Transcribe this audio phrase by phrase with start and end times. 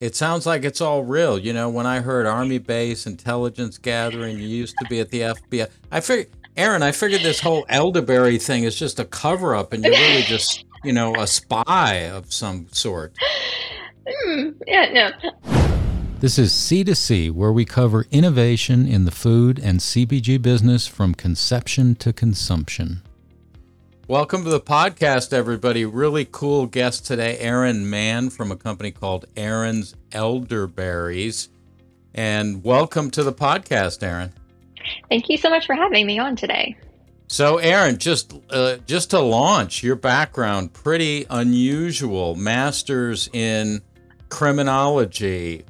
[0.00, 1.38] It sounds like it's all real.
[1.38, 5.20] You know, when I heard Army base, intelligence gathering, you used to be at the
[5.20, 5.68] FBI.
[5.92, 9.84] I figured, Erin, I figured this whole elderberry thing is just a cover up and
[9.84, 13.12] you're really just, you know, a spy of some sort.
[14.26, 15.90] Mm, yeah, no.
[16.20, 21.94] This is C2C, where we cover innovation in the food and CPG business from conception
[21.96, 23.02] to consumption.
[24.10, 25.84] Welcome to the podcast, everybody.
[25.84, 31.48] Really cool guest today, Erin Mann from a company called Erin's Elderberries.
[32.12, 34.32] And welcome to the podcast, Erin.
[35.08, 36.76] Thank you so much for having me on today.
[37.28, 42.34] So, Erin, just uh, just to launch your background, pretty unusual.
[42.34, 43.80] Masters in
[44.28, 45.64] criminology,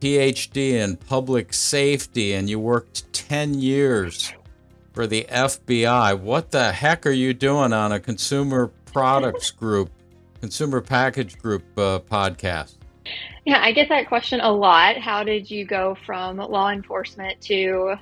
[0.00, 4.34] PhD in public safety, and you worked ten years
[4.96, 6.18] for the FBI.
[6.18, 9.90] What the heck are you doing on a consumer products group,
[10.40, 12.76] consumer package group uh, podcast?
[13.44, 14.96] Yeah, I get that question a lot.
[14.96, 17.96] How did you go from law enforcement to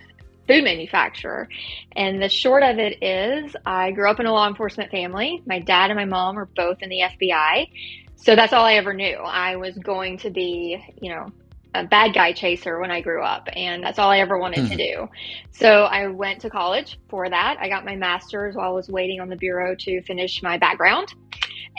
[0.47, 1.49] food manufacturer?
[1.97, 5.43] And the short of it is, I grew up in a law enforcement family.
[5.47, 7.71] My dad and my mom are both in the FBI.
[8.15, 9.17] So that's all I ever knew.
[9.17, 11.33] I was going to be, you know,
[11.75, 14.75] a bad guy chaser when I grew up, and that's all I ever wanted to
[14.75, 14.77] hmm.
[14.77, 15.09] do.
[15.51, 17.57] So I went to college for that.
[17.61, 21.13] I got my master's while I was waiting on the bureau to finish my background,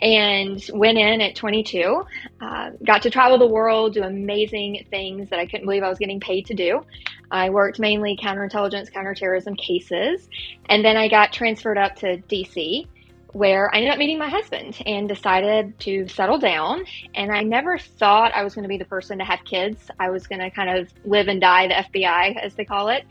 [0.01, 2.03] and went in at 22.
[2.41, 5.99] Uh, got to travel the world, do amazing things that I couldn't believe I was
[5.99, 6.85] getting paid to do.
[7.31, 10.27] I worked mainly counterintelligence, counterterrorism cases,
[10.69, 12.87] and then I got transferred up to DC
[13.35, 16.85] where I ended up meeting my husband and decided to settle down.
[17.15, 19.91] And I never thought I was going to be the person to have kids.
[19.99, 23.03] I was going to kind of live and die the FBI, as they call it,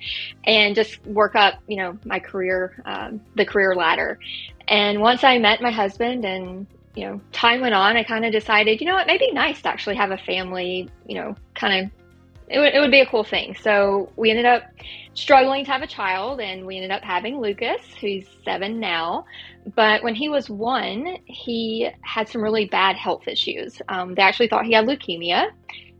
[0.45, 4.19] and just work up, you know, my career, um, the career ladder.
[4.67, 8.33] And once I met my husband and you know, time went on, I kind of
[8.33, 11.85] decided, you know, it may be nice to actually have a family, you know, kind
[11.85, 11.91] of
[12.49, 13.57] it it would be a cool thing.
[13.61, 14.65] So we ended up
[15.15, 19.27] struggling to have a child, and we ended up having Lucas, who's seven now.
[19.75, 23.81] But when he was one, he had some really bad health issues.
[23.89, 25.51] Um, they actually thought he had leukemia.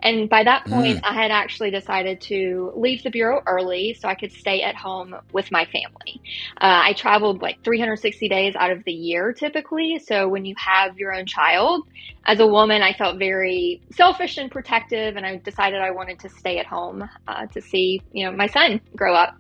[0.05, 1.01] And by that point, mm.
[1.03, 5.17] I had actually decided to leave the Bureau early so I could stay at home
[5.33, 6.21] with my family.
[6.61, 9.99] Uh, I traveled like 360 days out of the year typically.
[9.99, 11.87] So when you have your own child,
[12.27, 16.31] as a woman, I felt very selfish and protective, and I decided I wanted to
[16.31, 19.37] stay at home uh, to see, you know, my son grow up.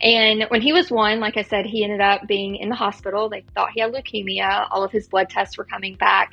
[0.00, 3.28] And when he was one, like I said, he ended up being in the hospital.
[3.28, 4.66] They thought he had leukemia.
[4.70, 6.32] All of his blood tests were coming back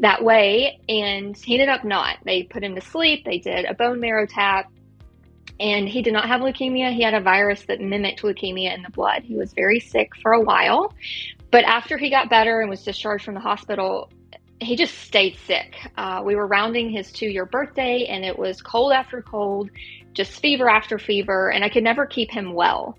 [0.00, 2.18] that way, and he ended up not.
[2.24, 3.17] They put him to sleep.
[3.24, 4.70] They did a bone marrow tap,
[5.60, 6.92] and he did not have leukemia.
[6.92, 9.22] He had a virus that mimicked leukemia in the blood.
[9.24, 10.94] He was very sick for a while.
[11.50, 14.10] But after he got better and was discharged from the hospital,
[14.60, 15.74] he just stayed sick.
[15.96, 19.70] Uh, we were rounding his two year birthday, and it was cold after cold,
[20.12, 22.96] just fever after fever, and I could never keep him well.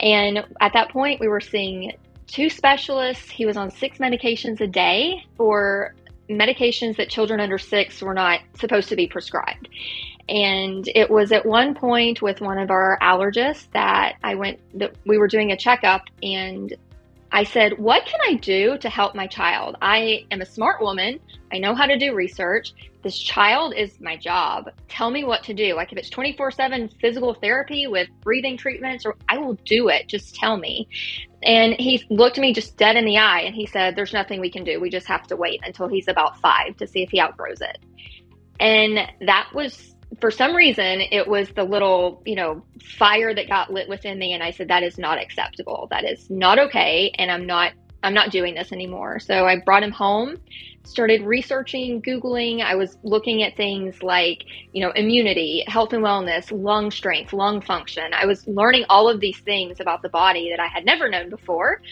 [0.00, 1.92] And at that point, we were seeing
[2.26, 3.30] two specialists.
[3.30, 5.94] He was on six medications a day for
[6.28, 9.68] medications that children under six were not supposed to be prescribed.
[10.28, 14.94] And it was at one point with one of our allergists that I went, that
[15.06, 16.74] we were doing a checkup, and
[17.30, 19.76] I said, What can I do to help my child?
[19.82, 21.20] I am a smart woman.
[21.52, 22.72] I know how to do research.
[23.02, 24.70] This child is my job.
[24.88, 25.74] Tell me what to do.
[25.74, 30.08] Like, if it's 24 7 physical therapy with breathing treatments, or I will do it.
[30.08, 30.88] Just tell me.
[31.42, 34.50] And he looked me just dead in the eye and he said, There's nothing we
[34.50, 34.80] can do.
[34.80, 37.78] We just have to wait until he's about five to see if he outgrows it.
[38.60, 43.72] And that was for some reason it was the little you know fire that got
[43.72, 47.30] lit within me and i said that is not acceptable that is not okay and
[47.30, 47.72] i'm not
[48.02, 49.18] i'm not doing this anymore.
[49.18, 50.36] So i brought him home
[50.84, 52.62] started researching googling.
[52.62, 57.60] I was looking at things like you know immunity health and wellness lung strength lung
[57.60, 58.14] function.
[58.14, 61.28] I was learning all of these things about the body that i had never known
[61.28, 61.82] before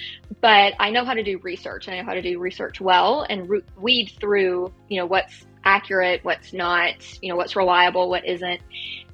[0.41, 1.87] but i know how to do research.
[1.87, 5.47] And i know how to do research well and re- weed through you know what's
[5.67, 8.61] accurate, what's not, you know, what's reliable, what isn't.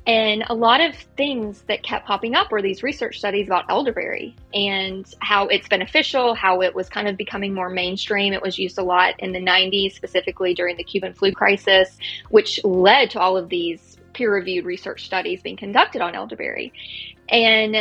[0.07, 4.35] And a lot of things that kept popping up were these research studies about elderberry
[4.53, 8.33] and how it's beneficial, how it was kind of becoming more mainstream.
[8.33, 11.99] It was used a lot in the 90s, specifically during the Cuban flu crisis,
[12.31, 16.73] which led to all of these peer reviewed research studies being conducted on elderberry.
[17.29, 17.77] And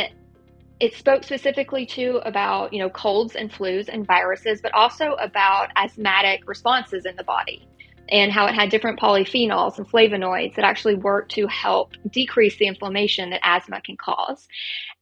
[0.78, 5.70] it spoke specifically to about, you know, colds and flus and viruses, but also about
[5.74, 7.66] asthmatic responses in the body
[8.12, 12.66] and how it had different polyphenols and flavonoids that actually work to help decrease the
[12.66, 14.46] inflammation that asthma can cause.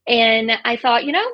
[0.07, 1.31] And I thought, you know,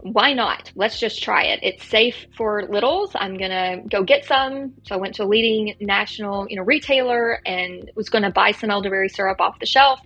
[0.00, 0.72] why not?
[0.74, 1.60] Let's just try it.
[1.62, 3.12] It's safe for littles.
[3.14, 4.72] I'm gonna go get some.
[4.82, 8.70] So I went to a leading national, you know, retailer and was gonna buy some
[8.70, 10.00] elderberry syrup off the shelf.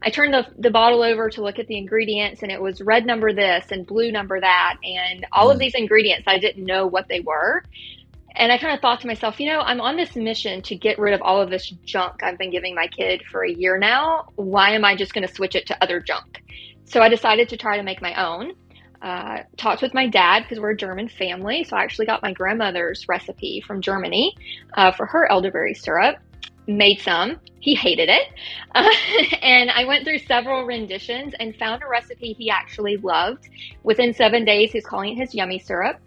[0.00, 3.04] I turned the, the bottle over to look at the ingredients and it was red
[3.04, 5.52] number this and blue number that and all mm.
[5.52, 7.62] of these ingredients I didn't know what they were.
[8.34, 10.98] And I kind of thought to myself, you know, I'm on this mission to get
[10.98, 14.28] rid of all of this junk I've been giving my kid for a year now.
[14.36, 16.42] Why am I just going to switch it to other junk?
[16.84, 18.52] So I decided to try to make my own
[19.02, 21.64] uh, talked with my dad because we're a German family.
[21.64, 24.36] So I actually got my grandmother's recipe from Germany
[24.74, 26.18] uh, for her elderberry syrup.
[26.68, 27.40] Made some.
[27.58, 28.28] He hated it.
[28.72, 28.88] Uh,
[29.42, 33.48] and I went through several renditions and found a recipe he actually loved.
[33.82, 35.98] Within seven days, he's calling it his yummy syrup.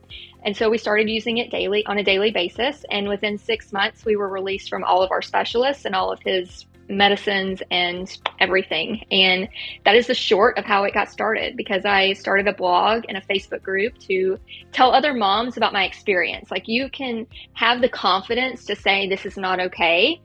[0.46, 2.86] And so we started using it daily on a daily basis.
[2.92, 6.22] And within six months, we were released from all of our specialists and all of
[6.22, 9.04] his medicines and everything.
[9.12, 9.50] And
[9.86, 13.18] that is the short of how it got started because I started a blog and
[13.18, 14.40] a Facebook group to
[14.72, 16.52] tell other moms about my experience.
[16.52, 20.22] Like you can have the confidence to say this is not okay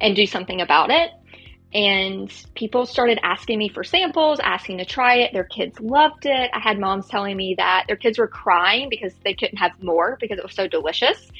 [0.00, 1.10] and do something about it.
[1.74, 5.32] And people started asking me for samples, asking to try it.
[5.34, 6.50] Their kids loved it.
[6.54, 10.16] I had moms telling me that their kids were crying because they couldn't have more
[10.20, 11.30] because it was so delicious.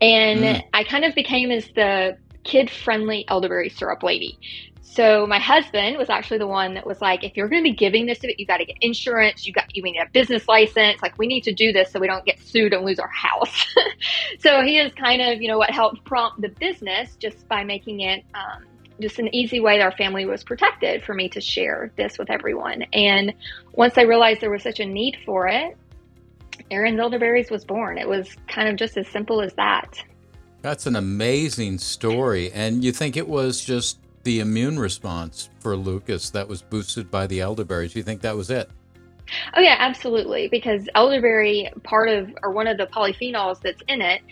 [0.00, 0.62] And mm.
[0.72, 4.38] I kind of became as the kid friendly elderberry syrup lady.
[4.94, 7.74] So my husband was actually the one that was like, if you're going to be
[7.74, 9.44] giving this to it, you got to get insurance.
[9.44, 11.02] You got you need a business license.
[11.02, 13.66] Like we need to do this so we don't get sued and lose our house.
[14.38, 18.02] so he is kind of you know what helped prompt the business just by making
[18.02, 18.62] it um,
[19.00, 22.30] just an easy way that our family was protected for me to share this with
[22.30, 22.82] everyone.
[22.92, 23.34] And
[23.72, 25.76] once I realized there was such a need for it,
[26.70, 27.98] Erin's Elderberries was born.
[27.98, 29.98] It was kind of just as simple as that.
[30.62, 32.52] That's an amazing story.
[32.52, 37.26] And you think it was just the immune response for Lucas that was boosted by
[37.26, 37.94] the elderberries?
[37.94, 38.70] You think that was it?
[39.54, 40.48] Oh yeah, absolutely.
[40.48, 44.22] Because elderberry, part of or one of the polyphenols that's in it,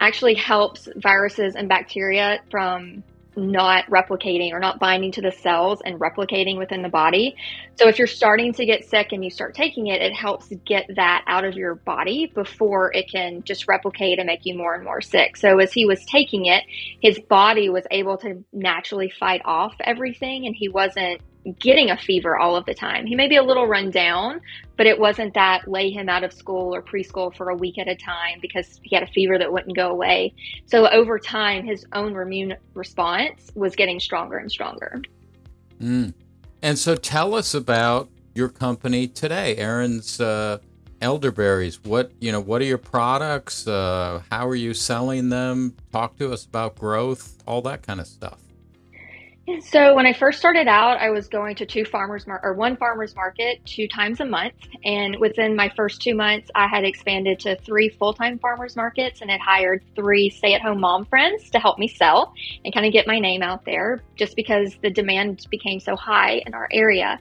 [0.00, 3.02] actually helps viruses and bacteria from
[3.36, 7.36] not replicating or not binding to the cells and replicating within the body.
[7.76, 10.86] So if you're starting to get sick and you start taking it, it helps get
[10.96, 14.84] that out of your body before it can just replicate and make you more and
[14.84, 15.36] more sick.
[15.36, 16.64] So as he was taking it,
[17.00, 21.20] his body was able to naturally fight off everything and he wasn't
[21.58, 23.06] getting a fever all of the time.
[23.06, 24.40] He may be a little run down,
[24.76, 27.88] but it wasn't that lay him out of school or preschool for a week at
[27.88, 30.34] a time because he had a fever that wouldn't go away.
[30.66, 35.02] So over time, his own immune response was getting stronger and stronger.
[35.80, 36.14] Mm.
[36.62, 40.58] And so tell us about your company today, Erin's uh,
[41.00, 41.82] Elderberries.
[41.82, 42.40] What you know?
[42.40, 43.66] What are your products?
[43.66, 45.76] Uh, how are you selling them?
[45.90, 48.41] Talk to us about growth, all that kind of stuff.
[49.60, 52.76] So when I first started out, I was going to two farmers mar- or one
[52.76, 54.54] farmers market two times a month,
[54.84, 59.20] and within my first two months, I had expanded to three full time farmers markets
[59.20, 62.32] and had hired three stay at home mom friends to help me sell
[62.64, 66.40] and kind of get my name out there, just because the demand became so high
[66.46, 67.18] in our area.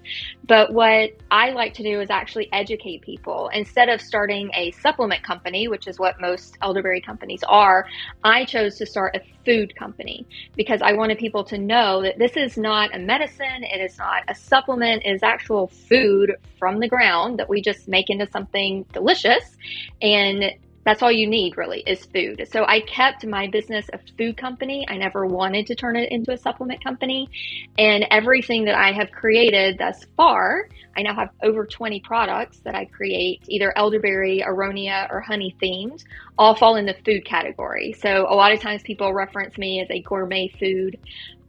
[0.48, 5.24] But what I like to do is actually educate people instead of starting a supplement
[5.24, 7.88] company, which is what most elderberry companies are.
[8.24, 12.38] I chose to start a food company because I wanted people to know that this
[12.38, 16.88] is not a medicine, it is not a supplement, it is actual food from the
[16.88, 19.58] ground that we just make into something delicious.
[20.02, 20.54] And
[20.84, 22.48] that's all you need really is food.
[22.52, 24.86] So I kept my business a food company.
[24.90, 27.30] I never wanted to turn it into a supplement company.
[27.78, 32.76] And everything that I have created thus far, I now have over 20 products that
[32.76, 36.04] I create, either elderberry, aronia, or honey themed,
[36.42, 37.94] all fall in the food category.
[37.94, 40.98] So a lot of times people reference me as a gourmet food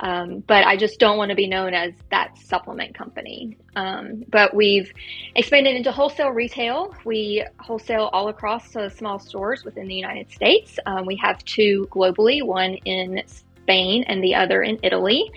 [0.03, 3.57] um, but I just don't want to be known as that supplement company.
[3.77, 4.93] Um, but we've
[5.37, 6.95] expanded into wholesale retail.
[7.05, 10.77] We wholesale all across uh, small stores within the United States.
[10.87, 15.31] Um, we have two globally, one in Spain and the other in Italy.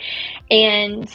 [0.49, 1.07] And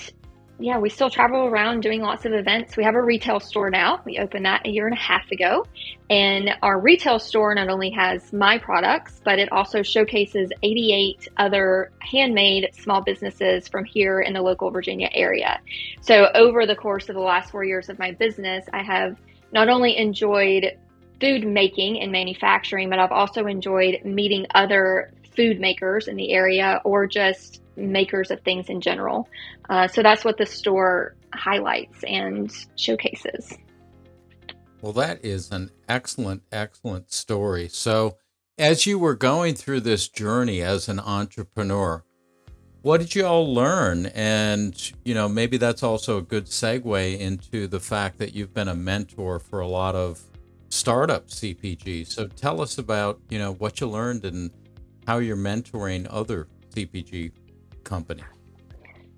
[0.61, 2.77] yeah, we still travel around doing lots of events.
[2.77, 4.03] We have a retail store now.
[4.05, 5.67] We opened that a year and a half ago.
[6.11, 11.93] And our retail store not only has my products, but it also showcases 88 other
[12.01, 15.61] handmade small businesses from here in the local Virginia area.
[16.03, 19.17] So, over the course of the last four years of my business, I have
[19.53, 20.77] not only enjoyed
[21.21, 26.81] food making and manufacturing, but I've also enjoyed meeting other food makers in the area
[26.85, 29.29] or just makers of things in general.
[29.69, 33.57] Uh, so that's what the store highlights and showcases.
[34.81, 37.69] Well, that is an excellent, excellent story.
[37.69, 38.17] So,
[38.59, 42.05] as you were going through this journey as an entrepreneur,
[42.83, 44.07] what did you all learn?
[44.07, 48.69] And, you know, maybe that's also a good segue into the fact that you've been
[48.69, 50.23] a mentor for a lot of
[50.71, 52.07] startup CPG.
[52.07, 54.51] So tell us about you know what you learned and
[55.07, 57.33] how you're mentoring other CPG
[57.85, 58.25] companies.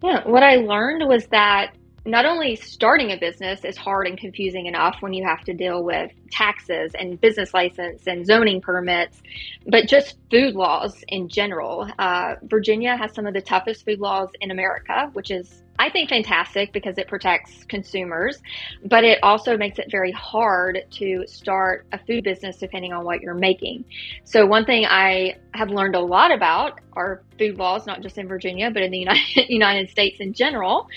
[0.02, 4.66] Yeah, what I learned was that not only starting a business is hard and confusing
[4.66, 9.22] enough when you have to deal with taxes and business license and zoning permits,
[9.66, 11.88] but just food laws in general.
[11.98, 16.10] Uh, Virginia has some of the toughest food laws in America, which is I think
[16.10, 18.40] fantastic because it protects consumers,
[18.84, 23.20] but it also makes it very hard to start a food business depending on what
[23.20, 23.84] you're making.
[24.24, 28.28] So, one thing I have learned a lot about are food laws, not just in
[28.28, 28.98] Virginia, but in the
[29.48, 30.88] United, States in general.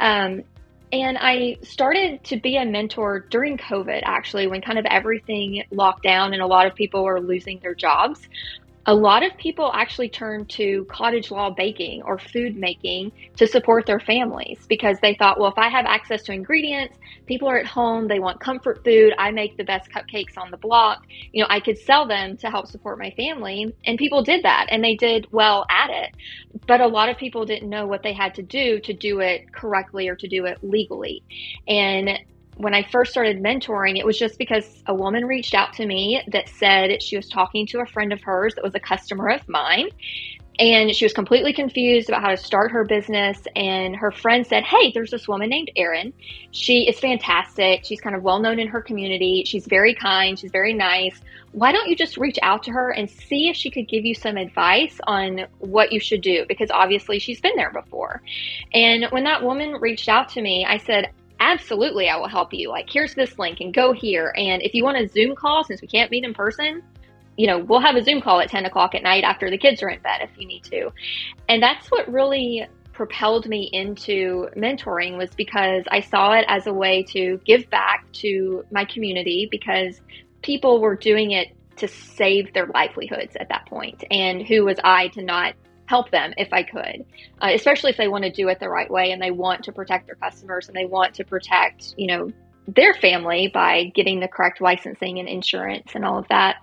[0.00, 0.44] Um,
[0.92, 6.02] and I started to be a mentor during COVID, actually, when kind of everything locked
[6.02, 8.28] down and a lot of people were losing their jobs
[8.86, 13.84] a lot of people actually turn to cottage law baking or food making to support
[13.84, 16.96] their families because they thought, well, if I have access to ingredients,
[17.26, 20.56] people are at home, they want comfort food, I make the best cupcakes on the
[20.56, 23.74] block, you know, I could sell them to help support my family.
[23.84, 26.14] And people did that and they did well at it.
[26.66, 29.52] But a lot of people didn't know what they had to do to do it
[29.52, 31.22] correctly or to do it legally.
[31.68, 32.18] And
[32.60, 36.22] when I first started mentoring, it was just because a woman reached out to me
[36.28, 39.48] that said she was talking to a friend of hers that was a customer of
[39.48, 39.88] mine.
[40.58, 43.38] And she was completely confused about how to start her business.
[43.56, 46.12] And her friend said, Hey, there's this woman named Erin.
[46.50, 47.86] She is fantastic.
[47.86, 49.44] She's kind of well known in her community.
[49.46, 50.38] She's very kind.
[50.38, 51.18] She's very nice.
[51.52, 54.14] Why don't you just reach out to her and see if she could give you
[54.14, 56.44] some advice on what you should do?
[56.46, 58.20] Because obviously she's been there before.
[58.74, 62.68] And when that woman reached out to me, I said, absolutely, I will help you.
[62.68, 64.32] Like, here's this link and go here.
[64.36, 66.82] And if you want a Zoom call, since we can't meet in person,
[67.36, 69.82] you know, we'll have a Zoom call at 10 o'clock at night after the kids
[69.82, 70.90] are in bed if you need to.
[71.48, 76.72] And that's what really propelled me into mentoring was because I saw it as a
[76.72, 80.00] way to give back to my community because
[80.42, 84.04] people were doing it to save their livelihoods at that point.
[84.10, 85.54] And who was I to not
[85.90, 87.04] help them if I could,
[87.42, 89.72] uh, especially if they want to do it the right way and they want to
[89.72, 92.30] protect their customers and they want to protect, you know,
[92.68, 96.58] their family by getting the correct licensing and insurance and all of that.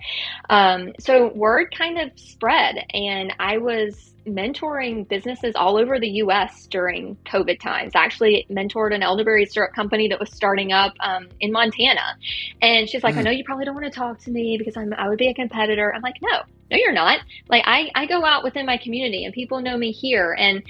[0.50, 6.66] Um, so word kind of spread, and I was mentoring businesses all over the U.S.
[6.68, 7.94] during COVID times.
[7.96, 12.16] I actually mentored an elderberry syrup company that was starting up um, in Montana,
[12.62, 13.20] and she's like, mm.
[13.20, 15.28] "I know you probably don't want to talk to me because I'm I would be
[15.28, 17.20] a competitor." I'm like, "No, no, you're not.
[17.50, 20.64] Like I I go out within my community, and people know me here, and."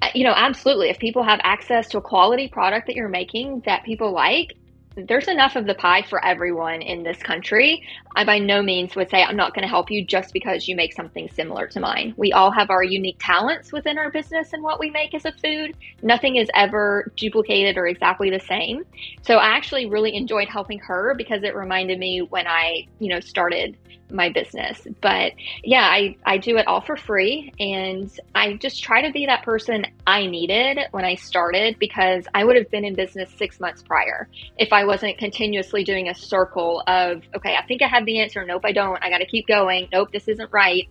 [0.00, 0.90] Uh, you know, absolutely.
[0.90, 4.56] If people have access to a quality product that you're making that people like,
[4.96, 7.82] there's enough of the pie for everyone in this country.
[8.14, 10.76] I by no means would say I'm not going to help you just because you
[10.76, 12.14] make something similar to mine.
[12.16, 15.32] We all have our unique talents within our business and what we make as a
[15.32, 15.76] food.
[16.02, 18.84] Nothing is ever duplicated or exactly the same.
[19.22, 23.20] So I actually really enjoyed helping her because it reminded me when I, you know,
[23.20, 23.76] started
[24.10, 24.86] my business.
[25.00, 25.32] But
[25.64, 27.52] yeah, I, I do it all for free.
[27.58, 32.44] And I just try to be that person I needed when I started because I
[32.44, 36.82] would have been in business six months prior if I wasn't continuously doing a circle
[36.86, 38.44] of, okay, I think I have the answer.
[38.44, 39.02] Nope, I don't.
[39.02, 39.88] I got to keep going.
[39.92, 40.88] Nope, this isn't right.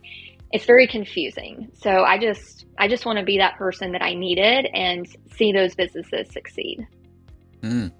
[0.51, 1.71] It's very confusing.
[1.81, 5.53] So I just, I just want to be that person that I needed and see
[5.53, 6.85] those businesses succeed.
[7.61, 7.91] Mm.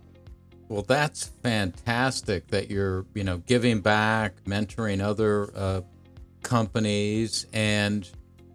[0.72, 5.82] Well, that's fantastic that you're, you know, giving back, mentoring other uh,
[6.44, 8.10] companies, and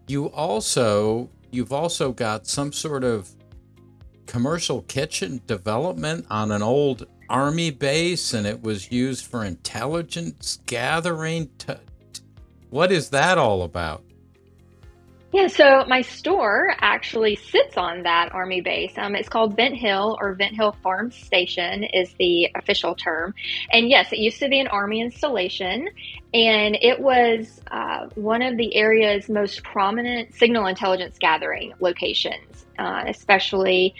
[0.09, 3.29] you also you've also got some sort of
[4.25, 11.51] commercial kitchen development on an old army base, and it was used for intelligence gathering.
[12.71, 14.03] what is that all about?
[15.33, 18.93] Yeah, so my store actually sits on that Army base.
[18.97, 23.35] Um, it's called Vint Hill or Vint Hill Farm Station is the official term.
[23.71, 25.89] And yes, it used to be an Army installation,
[26.33, 33.05] and it was uh, one of the area's most prominent signal intelligence gathering locations, uh,
[33.09, 33.95] especially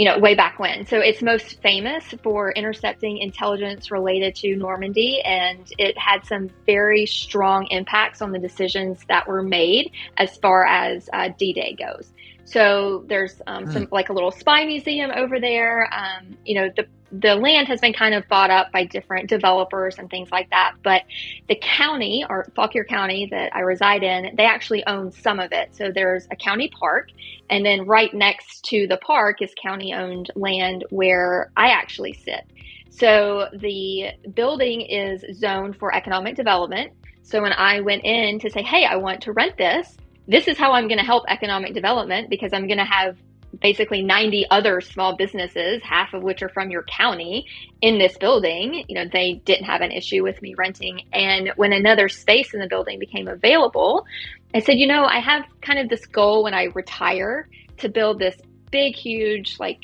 [0.00, 0.86] you know, way back when.
[0.86, 7.04] So it's most famous for intercepting intelligence related to Normandy, and it had some very
[7.04, 12.14] strong impacts on the decisions that were made as far as uh, D Day goes.
[12.44, 13.72] So there's um, mm.
[13.72, 15.88] some like a little spy museum over there.
[15.92, 19.98] Um, you know, the the land has been kind of bought up by different developers
[19.98, 20.74] and things like that.
[20.82, 21.02] But
[21.48, 25.74] the county or Fauquier County that I reside in, they actually own some of it.
[25.74, 27.08] So there's a county park,
[27.48, 32.44] and then right next to the park is county owned land where I actually sit.
[32.90, 36.92] So the building is zoned for economic development.
[37.22, 39.96] So when I went in to say, hey, I want to rent this,
[40.30, 43.16] this is how I'm going to help economic development because I'm going to have
[43.60, 47.46] basically 90 other small businesses, half of which are from your county
[47.80, 48.84] in this building.
[48.86, 51.02] You know, they didn't have an issue with me renting.
[51.12, 54.06] And when another space in the building became available,
[54.54, 58.20] I said, you know, I have kind of this goal when I retire to build
[58.20, 58.36] this
[58.70, 59.80] big, huge, like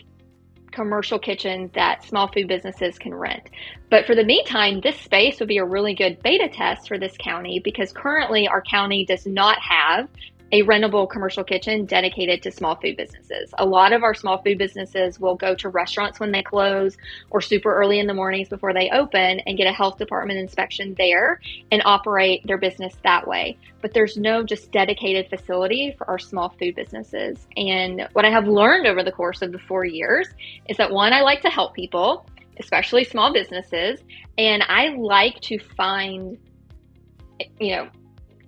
[0.71, 3.50] commercial kitchen that small food businesses can rent.
[3.91, 7.17] But for the meantime, this space would be a really good beta test for this
[7.19, 10.09] county because currently our county does not have
[10.53, 13.53] a rentable commercial kitchen dedicated to small food businesses.
[13.59, 16.97] A lot of our small food businesses will go to restaurants when they close
[17.31, 20.95] or super early in the mornings before they open and get a health department inspection
[20.97, 21.41] there
[21.73, 23.59] and operate their business that way.
[23.83, 27.47] But there's no just dedicated facility for our small food businesses.
[27.57, 30.29] And what I have learned over the course of the four years
[30.69, 32.26] is that one, I like to help people,
[32.61, 34.00] especially small businesses,
[34.38, 36.38] and I like to find
[37.61, 37.88] you know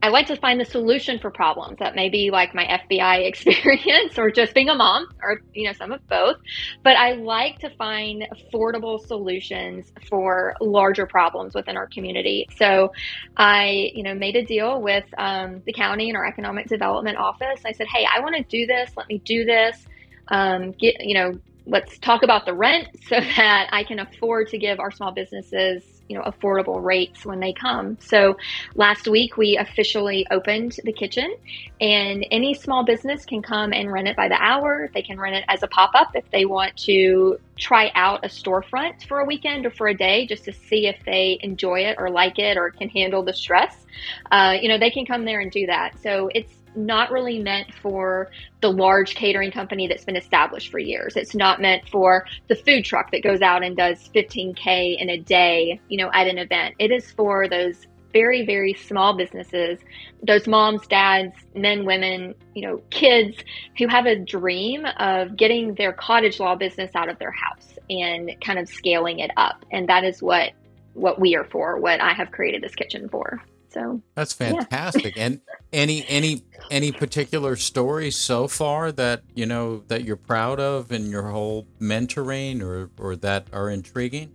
[0.01, 4.19] I like to find the solution for problems that may be like my FBI experience
[4.19, 6.37] or just being a mom or, you know, some of both.
[6.85, 12.47] But I like to find affordable solutions for larger problems within our community.
[12.57, 12.93] So
[13.37, 17.61] I, you know, made a deal with um, the county and our economic development office.
[17.65, 18.91] I said, hey, I want to do this.
[18.97, 19.85] Let me do this.
[20.29, 24.59] Um, get, you know, let's talk about the rent so that I can afford to
[24.59, 27.99] give our small businesses you know affordable rates when they come.
[28.01, 28.37] So
[28.75, 31.35] last week we officially opened the kitchen
[31.81, 34.89] and any small business can come and rent it by the hour.
[34.93, 39.07] They can rent it as a pop-up if they want to try out a storefront
[39.07, 42.11] for a weekend or for a day just to see if they enjoy it or
[42.11, 43.87] like it or can handle the stress.
[44.31, 45.99] Uh, you know, they can come there and do that.
[46.03, 48.31] So it's not really meant for
[48.61, 51.17] the large catering company that's been established for years.
[51.17, 55.19] It's not meant for the food truck that goes out and does 15K in a
[55.19, 56.75] day, you know, at an event.
[56.79, 59.79] It is for those very, very small businesses,
[60.23, 63.37] those moms, dads, men, women, you know, kids
[63.77, 68.35] who have a dream of getting their cottage law business out of their house and
[68.41, 69.65] kind of scaling it up.
[69.71, 70.53] And that is what
[70.95, 73.41] what we are for, what I have created this kitchen for.
[73.71, 75.17] So that's fantastic.
[75.17, 75.27] Yeah.
[75.27, 75.41] and
[75.73, 81.11] any any any particular stories so far that you know that you're proud of in
[81.11, 84.33] your whole mentoring or or that are intriguing?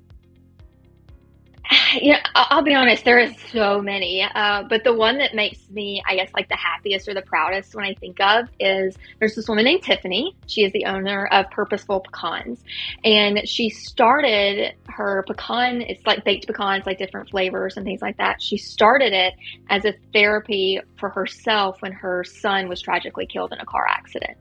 [1.96, 4.22] Yeah, I'll be honest, there is so many.
[4.24, 7.76] Uh, but the one that makes me, I guess, like the happiest or the proudest
[7.76, 10.36] when I think of is there's this woman named Tiffany.
[10.48, 12.64] She is the owner of Purposeful Pecans.
[13.04, 18.18] And she started her pecan, it's like baked pecans, like different flavors and things like
[18.18, 18.42] that.
[18.42, 19.34] She started it
[19.70, 24.38] as a therapy for herself when her son was tragically killed in a car accident.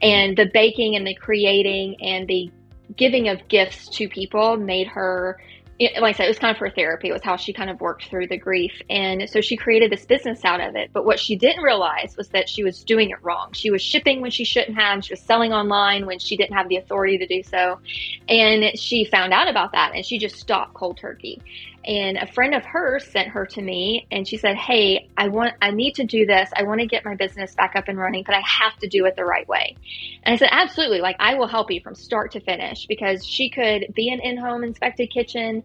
[0.00, 2.50] And the baking and the creating and the
[2.96, 5.38] giving of gifts to people made her
[5.80, 7.08] it, like I said, it was kind of her therapy.
[7.08, 8.82] It was how she kind of worked through the grief.
[8.90, 10.90] And so she created this business out of it.
[10.92, 13.52] But what she didn't realize was that she was doing it wrong.
[13.54, 15.02] She was shipping when she shouldn't have.
[15.02, 17.80] She was selling online when she didn't have the authority to do so.
[18.28, 21.40] And she found out about that and she just stopped cold turkey.
[21.84, 25.54] And a friend of hers sent her to me and she said, Hey, I want,
[25.62, 26.50] I need to do this.
[26.54, 29.06] I want to get my business back up and running, but I have to do
[29.06, 29.76] it the right way.
[30.22, 31.00] And I said, Absolutely.
[31.00, 34.36] Like, I will help you from start to finish because she could be an in
[34.36, 35.62] home inspected kitchen.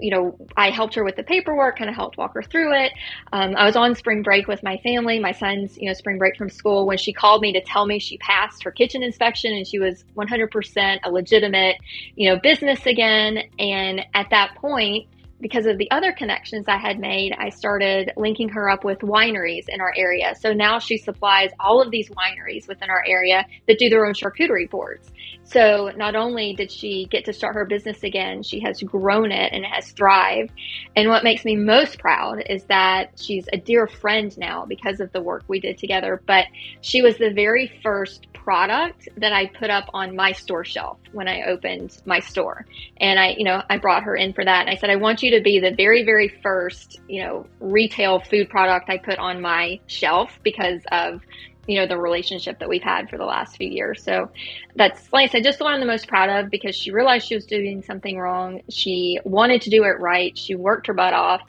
[0.00, 2.92] You know, I helped her with the paperwork, kind of helped walk her through it.
[3.32, 6.36] Um, I was on spring break with my family, my son's, you know, spring break
[6.36, 9.66] from school when she called me to tell me she passed her kitchen inspection and
[9.66, 11.76] she was 100% a legitimate,
[12.16, 13.38] you know, business again.
[13.58, 15.06] And at that point,
[15.44, 19.68] because of the other connections I had made, I started linking her up with wineries
[19.68, 20.34] in our area.
[20.40, 24.14] So now she supplies all of these wineries within our area that do their own
[24.14, 25.12] charcuterie boards.
[25.44, 29.52] So not only did she get to start her business again, she has grown it
[29.52, 30.52] and it has thrived.
[30.96, 35.12] And what makes me most proud is that she's a dear friend now because of
[35.12, 36.20] the work we did together.
[36.26, 36.46] But
[36.80, 41.28] she was the very first product that I put up on my store shelf when
[41.28, 42.66] I opened my store.
[42.98, 44.60] And I, you know, I brought her in for that.
[44.66, 48.20] And I said, I want you to be the very, very first, you know, retail
[48.20, 51.22] food product I put on my shelf because of
[51.66, 54.02] you know the relationship that we've had for the last few years.
[54.02, 54.30] So
[54.76, 57.26] that's like i said just the one i'm the most proud of because she realized
[57.26, 58.60] she was doing something wrong.
[58.68, 60.36] She wanted to do it right.
[60.36, 61.42] She worked her butt off.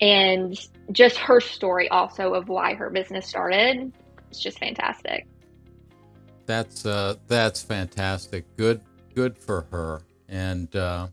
[0.00, 0.56] And
[0.92, 3.92] just her story also of why her business started
[4.30, 5.26] it's just fantastic.
[6.46, 8.44] That's uh that's fantastic.
[8.56, 8.80] Good
[9.14, 10.02] good for her.
[10.28, 11.08] And uh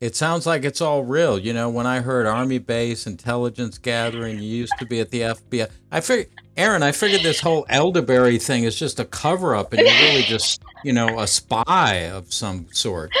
[0.00, 1.38] it sounds like it's all real.
[1.38, 5.20] You know, when I heard Army base, intelligence gathering, you used to be at the
[5.20, 5.68] FBI.
[5.92, 9.82] I figured, Erin, I figured this whole elderberry thing is just a cover up and
[9.82, 13.10] you're really just, you know, a spy of some sort.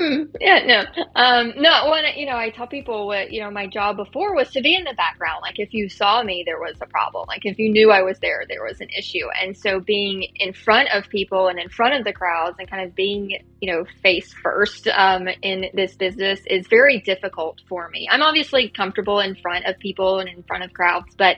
[0.00, 1.90] Hmm, yeah, no, um, no.
[1.90, 4.74] When you know, I tell people what you know, my job before was to be
[4.74, 5.40] in the background.
[5.42, 7.26] Like if you saw me, there was a problem.
[7.28, 9.26] Like if you knew I was there, there was an issue.
[9.40, 12.88] And so being in front of people and in front of the crowds and kind
[12.88, 18.08] of being you know face first um, in this business is very difficult for me.
[18.10, 21.36] I'm obviously comfortable in front of people and in front of crowds, but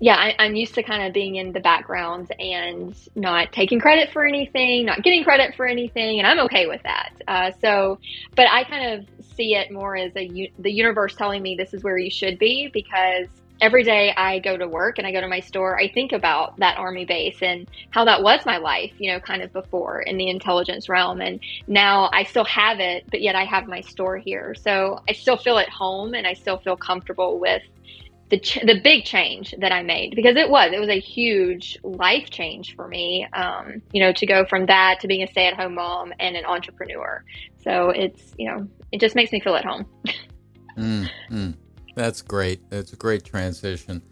[0.00, 4.12] yeah, I, am used to kind of being in the background and not taking credit
[4.12, 7.12] for anything, not getting credit for anything, and I'm okay with that.
[7.26, 7.87] Uh, so,
[8.34, 11.82] but I kind of see it more as a the universe telling me this is
[11.82, 13.28] where you should be because
[13.60, 16.56] every day I go to work and I go to my store, I think about
[16.58, 20.16] that army base and how that was my life, you know, kind of before in
[20.16, 21.20] the intelligence realm.
[21.20, 24.54] And now I still have it, but yet I have my store here.
[24.54, 27.62] So I still feel at home and I still feel comfortable with
[28.30, 31.78] the ch- the big change that I made because it was it was a huge
[31.82, 33.26] life change for me.
[33.32, 36.36] Um, you know, to go from that to being a stay at home mom and
[36.36, 37.24] an entrepreneur.
[37.62, 39.86] So it's you know it just makes me feel at home.
[40.76, 41.54] mm, mm.
[41.94, 42.68] That's great.
[42.70, 44.02] That's a great transition.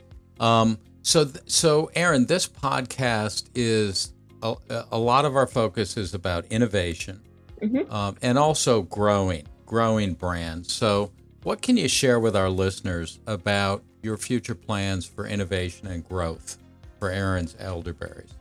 [0.40, 4.56] Um, so th- so Erin, this podcast is a,
[4.90, 7.22] a, lot of our focus is about innovation
[7.62, 7.90] mm-hmm.
[7.92, 10.72] um, and also growing growing brands.
[10.72, 16.08] So what can you share with our listeners about your future plans for innovation and
[16.08, 16.58] growth
[16.98, 18.34] for Erin's elderberries?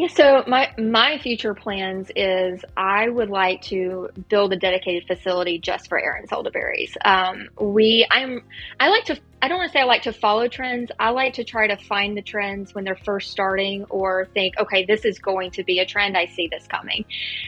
[0.00, 5.58] Yeah, so my my future plans is I would like to build a dedicated facility
[5.58, 6.96] just for Erin's elderberries.
[7.04, 8.42] Um, we I'm
[8.80, 10.90] I like to I don't want to say I like to follow trends.
[10.98, 14.86] I like to try to find the trends when they're first starting or think, okay,
[14.86, 16.16] this is going to be a trend.
[16.16, 17.04] I see this coming.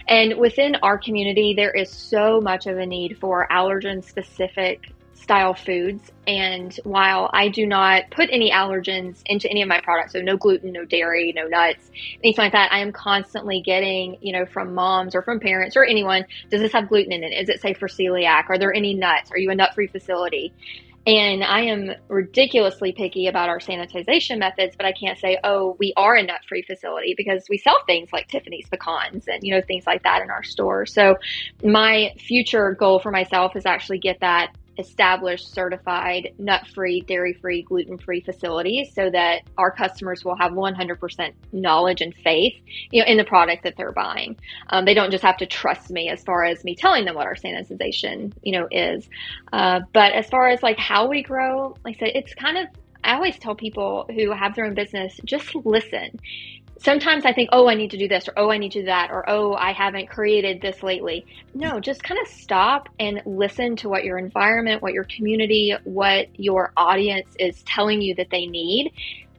[0.06, 5.54] And within our community, there is so much of a need for allergen specific style
[5.54, 6.10] foods.
[6.26, 10.36] And while I do not put any allergens into any of my products, so no
[10.36, 11.90] gluten, no dairy, no nuts,
[12.22, 15.84] anything like that, I am constantly getting, you know, from moms or from parents or
[15.84, 17.32] anyone, does this have gluten in it?
[17.32, 18.44] Is it safe for celiac?
[18.50, 19.30] Are there any nuts?
[19.30, 20.52] Are you a nut free facility?
[21.04, 25.92] And I am ridiculously picky about our sanitization methods, but I can't say, oh, we
[25.96, 29.60] are a nut free facility because we sell things like Tiffany's pecans and, you know,
[29.66, 30.86] things like that in our store.
[30.86, 31.16] So
[31.64, 37.62] my future goal for myself is actually get that established certified nut free, dairy free,
[37.62, 42.54] gluten free facilities so that our customers will have 100% knowledge and faith
[42.90, 44.36] you know, in the product that they're buying.
[44.70, 47.26] Um, they don't just have to trust me as far as me telling them what
[47.26, 49.08] our sanitization you know is.
[49.52, 52.66] Uh, but as far as like how we grow, like I said, it's kind of
[53.04, 56.20] I always tell people who have their own business, just listen
[56.82, 58.86] sometimes I think, oh, I need to do this, or oh, I need to do
[58.86, 61.26] that, or oh, I haven't created this lately.
[61.54, 66.28] No, just kind of stop and listen to what your environment, what your community, what
[66.34, 68.92] your audience is telling you that they need.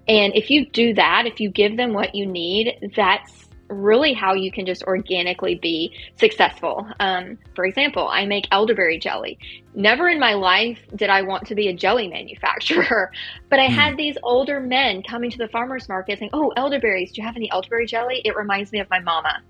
[0.07, 4.33] And if you do that, if you give them what you need, that's really how
[4.33, 6.87] you can just organically be successful.
[6.99, 9.37] Um, for example, I make elderberry jelly.
[9.73, 13.11] Never in my life did I want to be a jelly manufacturer,
[13.49, 13.73] but I mm.
[13.73, 17.35] had these older men coming to the farmers market saying, Oh, elderberries, do you have
[17.35, 18.21] any elderberry jelly?
[18.25, 19.41] It reminds me of my mama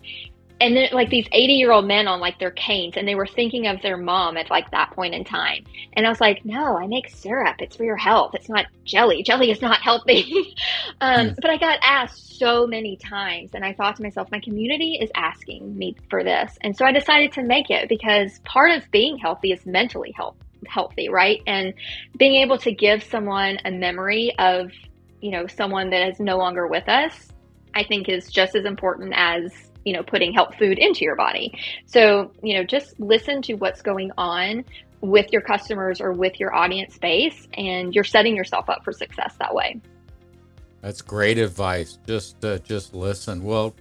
[0.63, 3.28] and then like these 80 year old men on like their canes and they were
[3.28, 5.65] thinking of their mom at like that point in time.
[5.91, 7.58] And i was like no i make syrup.
[7.60, 8.34] It's for your health.
[8.34, 9.23] It's not jelly.
[9.23, 10.56] Jelly is not healthy.
[11.02, 11.36] Um, mm.
[11.41, 15.10] but i got asked so many times and i thought to myself my community is
[15.15, 16.58] asking me for this.
[16.62, 20.36] And so i decided to make it because part of being healthy is mentally health,
[20.65, 21.41] healthy right?
[21.45, 21.73] And
[22.17, 24.71] being able to give someone a memory of
[25.19, 27.30] you know someone that is no longer with us
[27.73, 31.58] i think is just as important as you know, putting health food into your body.
[31.86, 34.65] So, you know, just listen to what's going on
[35.02, 39.36] with your customers or with your audience base, and you're setting yourself up for success
[39.39, 39.82] that way.
[40.82, 41.98] That's great advice.
[42.08, 43.43] Just, uh, just listen.
[43.43, 43.76] Well,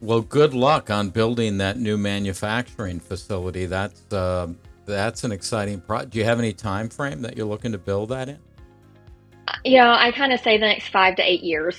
[0.00, 3.66] well, good luck on building that new manufacturing facility.
[3.66, 4.48] That's, uh,
[4.84, 6.10] that's an exciting project.
[6.10, 8.38] Do you have any time frame that you're looking to build that in?
[9.64, 11.78] Yeah, I kind of say the next five to eight years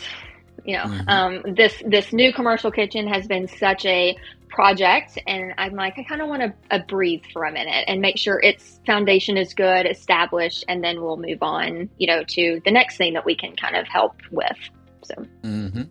[0.66, 1.10] you know mm-hmm.
[1.10, 4.18] um, this this new commercial kitchen has been such a
[4.50, 8.02] project and i'm like i kind of want to uh, breathe for a minute and
[8.02, 12.62] make sure its foundation is good established and then we'll move on you know to
[12.66, 14.58] the next thing that we can kind of help with
[15.04, 15.84] so mm-hmm.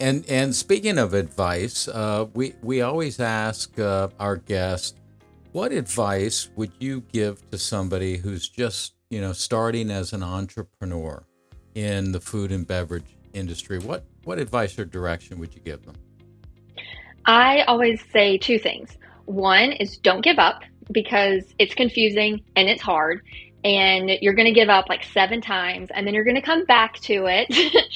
[0.00, 4.94] and and speaking of advice uh, we we always ask uh, our guests
[5.52, 11.24] what advice would you give to somebody who's just you know starting as an entrepreneur
[11.74, 15.94] in the food and beverage industry, what what advice or direction would you give them?
[17.24, 18.96] I always say two things.
[19.24, 23.22] One is don't give up because it's confusing and it's hard.
[23.64, 26.64] And you're going to give up like seven times and then you're going to come
[26.64, 27.48] back to it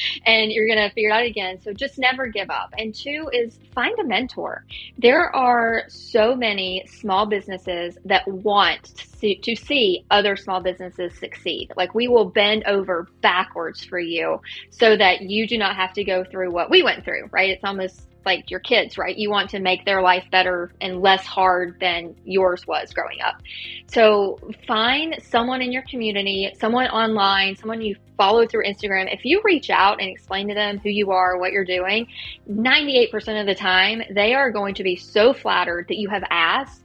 [0.26, 1.60] and you're going to figure it out again.
[1.60, 2.74] So just never give up.
[2.76, 4.64] And two is find a mentor.
[4.98, 11.16] There are so many small businesses that want to see, to see other small businesses
[11.18, 11.72] succeed.
[11.76, 16.04] Like we will bend over backwards for you so that you do not have to
[16.04, 17.50] go through what we went through right?
[17.50, 19.16] It's almost like your kids, right?
[19.16, 23.42] You want to make their life better and less hard than yours was growing up.
[23.86, 29.12] So find someone in your community, someone online, someone you follow through Instagram.
[29.12, 32.06] If you reach out and explain to them who you are, what you're doing,
[32.48, 36.82] 98% of the time, they are going to be so flattered that you have asked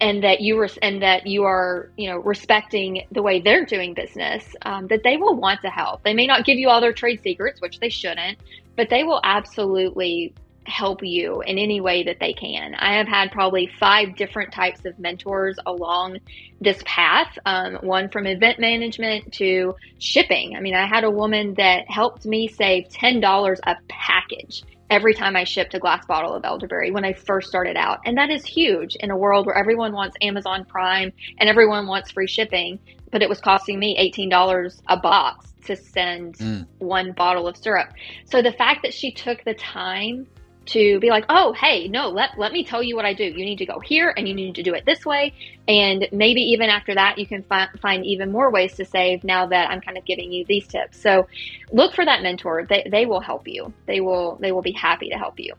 [0.00, 4.44] and that you and that you are you know respecting the way they're doing business
[4.62, 7.20] um, that they will want to help they may not give you all their trade
[7.22, 8.38] secrets which they shouldn't
[8.76, 10.32] but they will absolutely
[10.66, 12.74] help you in any way that they can.
[12.74, 16.18] I have had probably five different types of mentors along
[16.60, 20.56] this path um, one from event management to shipping.
[20.56, 25.36] I mean, I had a woman that helped me save $10 a package every time
[25.36, 28.00] I shipped a glass bottle of elderberry when I first started out.
[28.04, 32.10] And that is huge in a world where everyone wants Amazon Prime and everyone wants
[32.10, 36.66] free shipping, but it was costing me $18 a box to send mm.
[36.78, 37.90] one bottle of syrup.
[38.24, 40.26] So the fact that she took the time
[40.70, 43.24] to be like, oh, hey, no, let, let me tell you what I do.
[43.24, 45.34] You need to go here and you need to do it this way.
[45.68, 49.46] And maybe even after that, you can fi- find even more ways to save now
[49.46, 51.00] that I'm kind of giving you these tips.
[51.00, 51.26] So
[51.72, 52.66] look for that mentor.
[52.68, 53.72] They, they will help you.
[53.86, 55.54] They will, they will be happy to help you.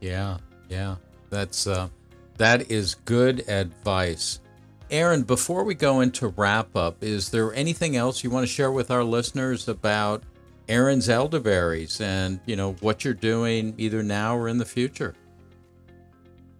[0.00, 0.38] Yeah.
[0.68, 0.96] Yeah.
[1.28, 1.88] That's, uh,
[2.38, 4.40] that is good advice.
[4.90, 8.72] Erin, before we go into wrap up, is there anything else you want to share
[8.72, 10.24] with our listeners about
[10.70, 15.14] Erin's elderberries and you know what you're doing either now or in the future?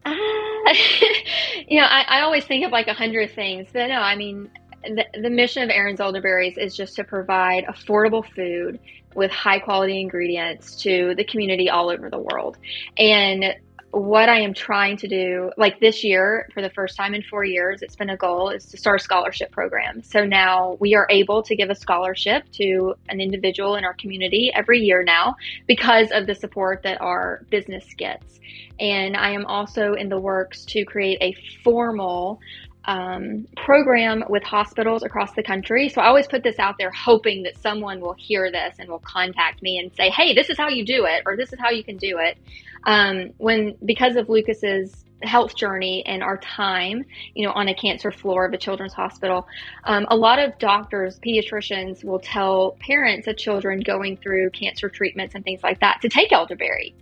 [0.05, 0.11] Uh,
[1.69, 4.51] you know, I, I, always think of like a hundred things, but no, I mean,
[4.83, 8.81] the, the mission of Erin's elderberries is just to provide affordable food
[9.15, 12.57] with high quality ingredients to the community all over the world.
[12.97, 13.55] And
[13.93, 17.45] what I am trying to do, like this year, for the first time in four
[17.45, 20.03] years, it's been a goal is to start a scholarship program.
[20.03, 24.53] So now we are able to give a scholarship to an individual in our community
[24.55, 25.35] every year now
[25.67, 28.39] because of the support that our business gets.
[28.79, 32.41] And I am also in the works to create a formal
[32.85, 35.89] um, program with hospitals across the country.
[35.89, 39.01] So I always put this out there hoping that someone will hear this and will
[39.01, 41.71] contact me and say, hey, this is how you do it, or this is how
[41.71, 42.39] you can do it.
[42.85, 48.11] Um, when, because of Lucas's health journey and our time, you know, on a cancer
[48.11, 49.47] floor of a children's hospital,
[49.85, 55.35] um, a lot of doctors, pediatricians will tell parents of children going through cancer treatments
[55.35, 56.95] and things like that to take elderberry,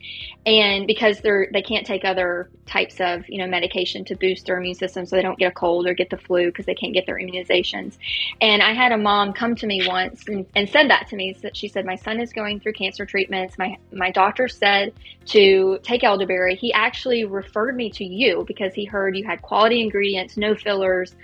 [0.47, 4.59] and because they're they can't take other types of you know medication to boost their
[4.59, 6.95] immune system so they don't get a cold or get the flu because they can't
[6.95, 7.99] get their immunizations.
[8.41, 11.37] And I had a mom come to me once and, and said that to me.
[11.55, 13.59] She said, "My son is going through cancer treatments.
[13.59, 14.93] My my doctor said
[15.27, 16.55] to take elderberry.
[16.55, 21.15] He actually referred me to you because he heard you had quality ingredients, no fillers.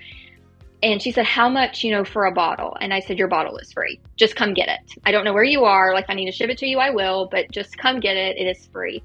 [0.82, 2.76] And she said, How much, you know, for a bottle?
[2.80, 4.00] And I said, Your bottle is free.
[4.16, 4.98] Just come get it.
[5.06, 5.94] I don't know where you are.
[5.94, 8.36] Like, I need to ship it to you, I will, but just come get it.
[8.36, 9.02] It is free.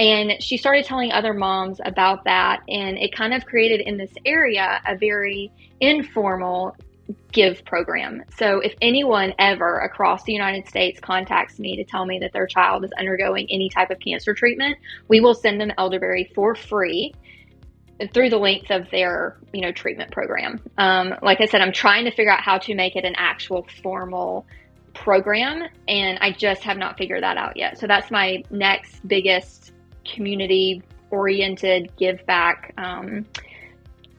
[0.00, 2.60] And she started telling other moms about that.
[2.68, 6.74] And it kind of created in this area a very informal
[7.32, 8.22] give program.
[8.36, 12.46] So if anyone ever across the United States contacts me to tell me that their
[12.46, 17.14] child is undergoing any type of cancer treatment, we will send them elderberry for free
[18.12, 20.60] through the length of their you know treatment program.
[20.78, 23.66] Um, like I said, I'm trying to figure out how to make it an actual
[23.82, 24.46] formal
[24.94, 27.78] program, and I just have not figured that out yet.
[27.78, 29.72] So that's my next biggest
[30.04, 32.72] community oriented give back.
[32.78, 33.26] Um,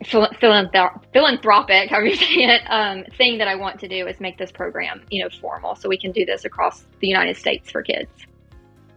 [0.04, 4.52] philanthropic, however you say it, um, thing that I want to do is make this
[4.52, 8.10] program, you know, formal, so we can do this across the United States for kids.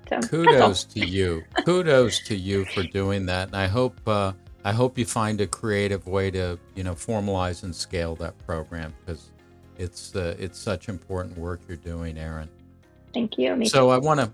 [0.09, 4.33] So kudos to you, kudos to you for doing that, and I hope uh,
[4.65, 8.95] I hope you find a creative way to you know formalize and scale that program
[9.01, 9.31] because
[9.79, 12.49] it's uh, it's such important work you're doing, Erin.
[13.13, 13.55] Thank you.
[13.57, 13.89] Me so too.
[13.91, 14.31] I want to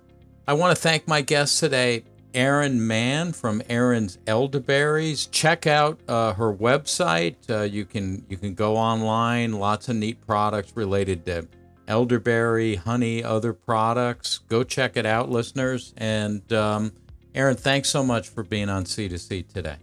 [0.49, 2.05] I want to thank my guests today,
[2.35, 5.27] Erin Mann from Erin's Elderberries.
[5.27, 7.37] Check out uh, her website.
[7.49, 9.53] Uh, you can you can go online.
[9.53, 11.47] Lots of neat products related to
[11.89, 14.39] elderberry, honey, other products.
[14.49, 15.93] Go check it out, listeners.
[15.97, 16.93] And um,
[17.35, 19.77] Erin, thanks so much for being on C2C today.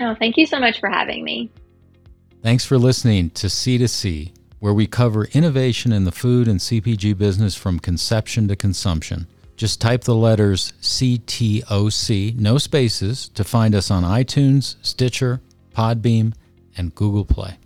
[0.00, 1.50] Oh, thank you so much for having me.
[2.42, 7.54] Thanks for listening to C2C, where we cover innovation in the food and CPG business
[7.54, 9.26] from conception to consumption.
[9.56, 15.40] Just type the letters CTOC, no spaces, to find us on iTunes, Stitcher,
[15.74, 16.34] Podbean,
[16.76, 17.58] and Google Play.